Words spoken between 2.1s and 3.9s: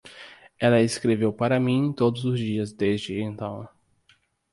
os dias desde então.